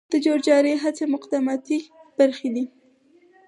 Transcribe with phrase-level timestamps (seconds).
[0.11, 1.79] د جور جارې هڅې مقدماتي
[2.17, 2.65] برخي دي.